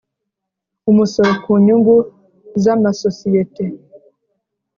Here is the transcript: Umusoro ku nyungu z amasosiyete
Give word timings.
Umusoro 0.91 1.31
ku 1.43 1.51
nyungu 1.63 1.95
z 2.63 2.65
amasosiyete 2.75 3.65